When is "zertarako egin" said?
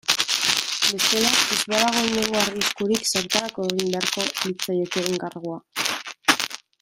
3.11-3.93